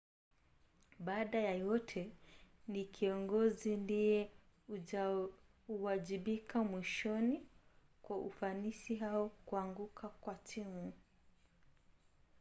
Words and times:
baada 0.99 1.39
ya 1.39 1.55
yote 1.55 2.11
ni 2.67 2.85
kiongozi 2.85 3.77
ndiye 3.77 4.31
huwajibika 5.67 6.63
mwishoni 6.63 7.41
kwa 8.01 8.17
ufanisi 8.17 8.99
au 8.99 9.29
kuanguka 9.29 10.07
kwa 10.09 10.35
timu 10.35 10.93